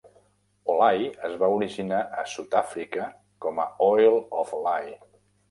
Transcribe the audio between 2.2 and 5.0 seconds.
a Sud-àfrica com a Oil of Olay.